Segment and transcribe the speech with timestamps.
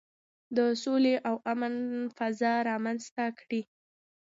[0.55, 1.73] د سولې او امن
[2.17, 3.61] فضا رامنځته کړئ.